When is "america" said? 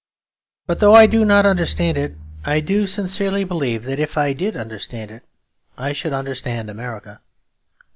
6.71-7.21